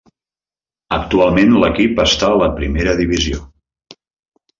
Actualment, 0.95 1.53
l'equip 1.63 2.01
està 2.05 2.31
a 2.31 2.39
la 2.39 2.47
primera 2.61 2.97
divisió. 3.03 3.39